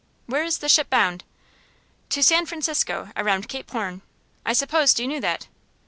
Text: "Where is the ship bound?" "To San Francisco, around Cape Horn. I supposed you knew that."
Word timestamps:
"Where 0.25 0.43
is 0.43 0.57
the 0.57 0.67
ship 0.67 0.89
bound?" 0.89 1.23
"To 2.09 2.23
San 2.23 2.47
Francisco, 2.47 3.11
around 3.15 3.47
Cape 3.47 3.69
Horn. 3.69 4.01
I 4.43 4.53
supposed 4.53 4.99
you 4.99 5.05
knew 5.05 5.21
that." 5.21 5.45